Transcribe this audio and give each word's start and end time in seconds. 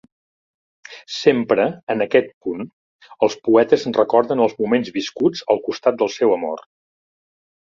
Sempre 1.15 1.65
en 1.93 2.01
aquest 2.05 2.31
punt, 2.47 2.65
els 3.27 3.37
poetes 3.49 3.85
recorden 3.99 4.43
els 4.47 4.57
moments 4.63 4.91
viscuts 4.99 5.45
al 5.57 5.63
costat 5.69 6.01
del 6.01 6.15
seu 6.17 6.35
amor. 6.41 6.67